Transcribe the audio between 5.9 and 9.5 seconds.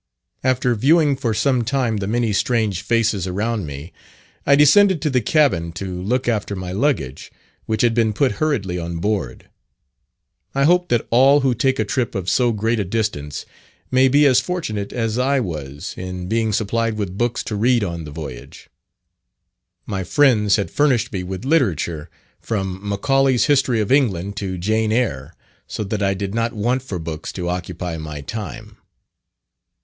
look after my luggage, which had been put hurriedly on board.